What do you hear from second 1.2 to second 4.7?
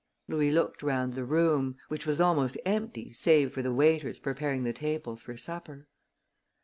room, which was almost empty, save for the waiters preparing